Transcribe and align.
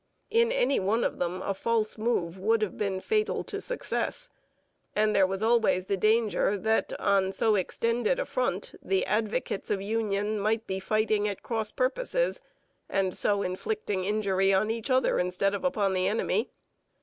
In 0.31 0.51
any 0.51 0.79
one 0.79 1.03
of 1.03 1.19
them 1.19 1.43
a 1.43 1.53
false 1.53 1.95
move 1.95 2.39
would 2.39 2.63
have 2.63 2.75
been 2.75 2.99
fatal 2.99 3.43
to 3.43 3.61
success; 3.61 4.31
and 4.95 5.15
there 5.15 5.27
was 5.27 5.43
always 5.43 5.85
the 5.85 5.95
danger 5.95 6.57
that, 6.57 6.91
on 6.99 7.31
so 7.31 7.53
extended 7.53 8.17
a 8.17 8.25
front, 8.25 8.73
the 8.81 9.05
advocates 9.05 9.69
of 9.69 9.79
union 9.79 10.39
might 10.39 10.65
be 10.65 10.79
fighting 10.79 11.27
at 11.27 11.43
cross 11.43 11.69
purposes 11.69 12.41
and 12.89 13.15
so 13.15 13.43
inflicting 13.43 14.03
injury 14.03 14.51
on 14.51 14.71
each 14.71 14.89
other 14.89 15.19
instead 15.19 15.53
of 15.53 15.63
upon 15.63 15.93
the 15.93 16.07
enemy. 16.07 16.49